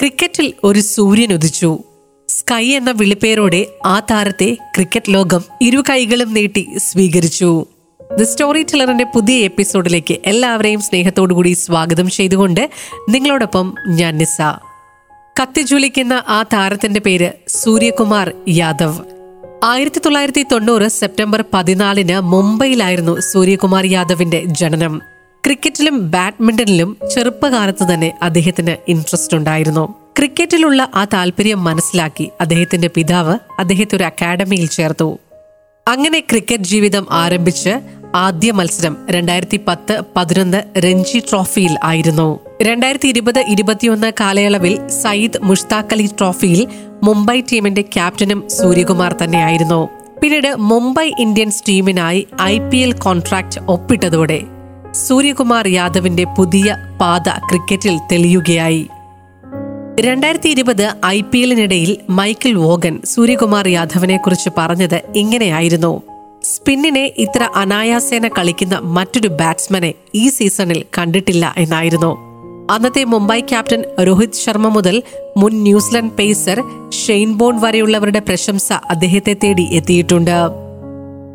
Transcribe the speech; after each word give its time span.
ക്രിക്കറ്റിൽ 0.00 0.52
ഒരു 0.64 0.80
സൂര്യൻ 0.80 1.32
ഉദിച്ചു. 1.32 1.78
സ്കൈ 2.28 2.66
എന്ന 2.66 2.90
വിളിപ്പേരോടെ 2.90 3.66
ആ 3.86 4.00
താരത്തെ 4.00 4.56
ക്രിക്കറ്റ് 4.76 5.14
ലോകം 5.14 5.44
ഇരു 5.62 5.84
കൈകളും 5.90 6.34
നീട്ടി 6.34 6.66
സ്വീകരിച്ചു. 6.76 7.66
ദ 8.18 8.22
സ്റ്റോറി 8.22 8.62
ടെലറിന്റെ 8.62 9.04
പുതിയ 9.04 9.36
എപ്പിസോഡിലേക്ക് 9.44 10.16
എല്ലാവരെയും 10.24 10.80
സ്നേഹത്തോടുകൂടി 10.80 11.52
സ്വാഗതം 11.52 12.10
ചെയ്തുകൊണ്ട് 12.10 12.70
നിങ്ങളോടൊപ്പം 13.10 13.74
ഞാൻ 13.88 14.18
നിസ. 14.18 14.40
കത്തിജ്വലിക്കുന്ന 15.42 16.22
ആ 16.28 16.42
താരത്തിന്റെ 16.42 17.00
പേര് 17.00 17.30
സൂര്യകുമാർ 17.48 18.32
യാദവ്. 18.48 19.00
ആയിരത്തി 19.64 19.98
തൊള്ളായിരത്തി 19.98 20.46
തൊണ്ണൂറ് 20.52 20.88
സെപ്റ്റംബർ 20.88 21.44
പതിനാലിന് 21.54 22.20
മുംബൈയിലായിരുന്നു 22.20 23.20
സൂര്യകുമാർ 23.20 23.86
യാദവിന്റെ 23.86 24.42
ജനനം. 24.46 25.17
ക്രിക്കറ്റിലും 25.44 26.10
ബാഡ്മിന്റണിലും 26.10 26.96
ചെറുപ്പകാലത്ത് 27.14 27.94
തന്നെ 27.94 28.12
അദ്ദേഹത്തിന് 28.22 28.90
ഇൻട്രസ്റ്റ് 28.90 29.36
ഉണ്ടായിരുന്നു. 29.36 29.94
ക്രിക്കറ്റിലുള്ള 30.18 30.88
ആ 30.94 31.04
താല്പര്യം 31.04 31.64
മനസ്സിലാക്കി 31.64 32.30
അദ്ദേഹത്തിന്റെ 32.40 32.88
പിതാവ് 32.96 33.38
അദ്ദേഹത്തെ 33.58 33.96
ഒരു 33.96 34.04
അക്കാഡമിയിൽ 34.04 34.66
ചേർത്തു. 34.66 35.18
അങ്ങനെ 35.88 36.20
ക്രിക്കറ്റ് 36.20 36.64
ജീവിതം 36.64 37.06
ആരംഭിച്ച് 37.12 37.72
ആദ്യ 38.14 38.52
മത്സരം 38.52 38.96
രണ്ടായിരത്തി 39.10 39.60
പത്ത് 39.68 40.02
പതിനൊന്ന് 40.16 40.60
രഞ്ജി 40.78 41.18
ട്രോഫിയിൽ 41.30 41.78
ആയിരുന്നു. 41.84 42.40
രണ്ടായിരത്തി 42.62 43.08
ഇരുപത് 43.08 43.40
ഇരുപത്തിയൊന്ന് 43.48 44.12
കാലയളവിൽ 44.20 44.88
സയ്യിദ് 44.88 45.42
മുഷ്താഖ് 45.42 45.94
അലി 45.94 46.06
ട്രോഫിയിൽ 46.18 46.66
മുംബൈ 47.02 47.40
ടീമിന്റെ 47.40 47.82
ക്യാപ്റ്റനും 47.82 48.48
സൂര്യകുമാർ 48.48 49.12
തന്നെയായിരുന്നു. 49.24 49.88
പിന്നീട് 50.22 50.54
മുംബൈ 50.56 51.08
ഇന്ത്യൻസ് 51.18 51.64
ടീമിനായി 51.68 52.26
ഐ 52.42 52.58
പി 52.58 52.76
എൽ 52.76 52.92
കോൺട്രാക്ട് 52.92 53.60
ഒപ്പിട്ടതോടെ 53.68 54.40
സൂര്യകുമാർ 54.94 55.68
യാദവിന്റെ 55.68 56.24
പുതിയ 56.24 56.76
പാത 57.00 57.28
ക്രിക്കറ്റിൽ 57.28 57.98
തെളിയുകയായി. 58.12 58.88
രണ്ടായിരത്തി 60.00 60.48
ഇരുപത് 60.48 60.94
ഐ 61.06 61.20
പി 61.20 61.38
എല്ലിനിടയിൽ 61.38 61.96
മൈക്കിൾ 62.10 62.54
വോഗൻ 62.54 63.00
സൂര്യകുമാർ 63.04 63.68
യാദവിനെ 63.68 64.16
കുറിച്ച് 64.16 64.50
പറഞ്ഞത് 64.58 65.02
ഇങ്ങനെയായിരുന്നു. 65.16 66.02
സ്പിന്നിനെ 66.44 67.12
ഇത്ര 67.18 67.48
അനായാസേന 67.54 68.28
കളിക്കുന്ന 68.28 68.78
മറ്റൊരു 68.78 69.28
ബാറ്റ്സ്മാനെ 69.28 69.94
ഈ 70.14 70.28
സീസണിൽ 70.28 70.84
കണ്ടിട്ടില്ല 70.98 71.54
എന്നായിരുന്നു. 71.58 72.28
അന്നത്തെ 72.70 73.04
മുംബൈ 73.04 73.40
ക്യാപ്റ്റൻ 73.40 73.84
രോഹിത് 74.02 74.44
ശർമ്മ 74.44 74.68
മുതൽ 74.68 75.02
മുൻ 75.36 75.62
New Zealand 75.62 76.10
pacer 76.10 76.62
Shane 77.06 77.32
Bond 77.32 77.60
വരെയുള്ളവരുടെ 77.60 78.18
പ്രശംസ 78.18 78.72
അദ്ദേഹത്തെ 78.72 79.36
തേടി 79.44 79.62
എത്തിയിട്ടുണ്ട്. 79.62 80.48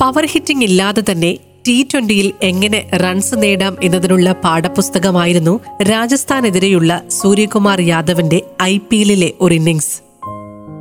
പവർ 0.00 0.26
ഹിറ്റിംഗ് 0.26 0.64
ഇല്ലാതെ 0.64 1.02
തന്നെ 1.10 1.38
ടി 1.68 1.86
ട്വന്റിയിൽ 1.92 2.32
എങ്ങനെ 2.42 2.90
റൺസ് 2.96 3.34
നേടാം 3.34 3.76
എന്നതിനുള്ള 3.82 4.32
പാഠപുസ്തകമായിരുന്നു 4.32 5.60
രാജസ്ഥാനെതിരെയുള്ള 5.82 7.02
സൂര്യകുമാർ 7.08 7.80
യാദവിന്റെ 7.80 8.42
ഐ 8.62 8.78
പി 8.78 8.96
എല്ലിലെ 8.96 9.32
ഒരു 9.40 9.54
ഇന്നിംഗ്സ് 9.54 10.02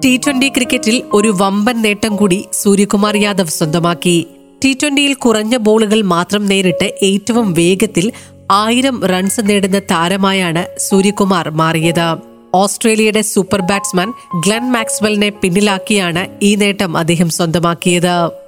ടി 0.06 0.18
ട്വന്റി 0.18 0.50
ക്രിക്കറ്റിൽ 0.50 1.04
ഒരു 1.14 1.34
വമ്പൻ 1.38 1.82
നേട്ടം 1.82 2.16
കൂടി 2.16 2.46
സൂര്യകുമാർ 2.54 3.16
യാദവ് 3.16 3.48
സ്വന്തമാക്കി. 3.48 4.28
ടി 4.64 4.78
ട്വന്റിയിൽ 4.82 5.14
കുറഞ്ഞ 5.14 5.58
ബോളുകൾ 5.58 6.02
മാത്രം 6.02 6.46
നേരിട്ട് 6.46 6.94
ഏറ്റവും 7.04 7.54
വേഗത്തിൽ 7.54 8.12
ആയിരം 8.52 9.06
റൺസ് 9.06 9.40
നേടുന്ന 9.44 9.80
താരമായാണ് 9.80 10.66
സൂര്യകുമാർ 10.78 11.50
മാറിയത്. 11.50 12.18
ഓസ്ട്രേലിയയുടെ 12.54 13.22
സൂപ്പർ 13.22 13.62
ബാറ്റ്സ്മാൻ 13.62 14.14
ഗ്ലെൻ 14.46 14.72
മാക്സ്വെലിനെ 14.72 15.30
പിന്നിലാക്കിയാണ് 15.30 16.28
ഈ 16.42 16.56
നേട്ടം 16.56 16.98
അദ്ദേഹം 16.98 17.30
സ്വന്തമാക്കിയത്. 17.30 18.41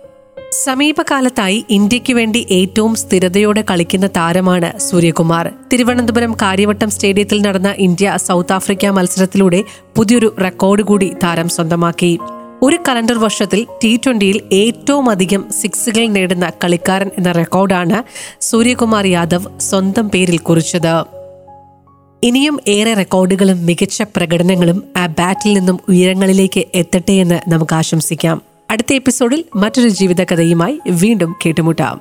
സമീപകാലത്തായി 0.61 1.65
ഇന്ത്യയ്ക്ക് 1.69 2.13
വേണ്ടി 2.13 2.47
ഏറ്റവും 2.51 2.95
സ്ഥിരതയോടെ 2.95 3.63
കളിക്കുന്ന 3.71 4.07
താരമാണ് 4.07 4.79
സൂര്യകുമാർ. 4.79 5.51
തിരുവനന്തപുരം 5.73 6.33
കാര്യവട്ടം 6.41 6.89
സ്റ്റേഡിയത്തിൽ 6.89 7.41
നടന്ന 7.41 7.75
ഇന്ത്യ 7.77 8.17
സൗത്ത് 8.25 8.53
ആഫ്രിക്ക 8.53 8.85
മത്സരത്തിലൂടെ 8.85 9.63
പുതിയൊരു 9.95 10.35
റെക്കോർഡ് 10.41 10.81
കൂടി 10.81 11.13
താരം 11.23 11.49
സ്വന്തമാക്കി. 11.49 12.19
ഒരു 12.61 12.77
കലണ്ടർ 12.87 13.17
വർഷത്തിൽ 13.17 13.67
ടി 13.83 13.99
ട്വന്റിയിൽ 14.05 14.41
ഏറ്റവും 14.53 15.09
അധികം 15.09 15.45
സിക്സുകൾ 15.61 16.05
നേടുന്ന 16.05 16.51
കളിക്കാരൻ 16.63 17.09
എന്ന 17.17 17.31
റെക്കോർഡാണ് 17.31 18.03
സൂര്യകുമാർ 18.41 19.05
യാദവ് 19.05 19.59
സ്വന്തം 19.59 20.09
പേരിൽ 20.09 20.37
കുറിച്ചത്. 20.37 21.03
ഇനിയും 22.23 22.59
ഏറെ 22.67 22.93
റെക്കോർഡുകളും 22.93 23.65
മികച്ച 23.65 24.01
പ്രകടനങ്ങളും 24.01 24.83
ആ 24.97 25.05
ബാറ്റിൽ 25.05 25.53
നിന്നും 25.53 25.79
ഉയരങ്ങളിലേക്ക് 25.89 26.63
എത്തട്ടെ 26.75 27.13
എന്ന് 27.13 27.39
നമുക്ക് 27.47 27.75
ആശംസിക്കാം. 27.75 28.52
അടുത്ത 28.73 28.93
എപ്പിസോഡിൽ 28.93 29.45
മറ്റൊരു 29.55 29.87
ജീവിതകഥയുമായി 29.93 30.79
വീണ്ടും 30.91 31.35
കേട്ടുമുട്ടാം 31.45 31.97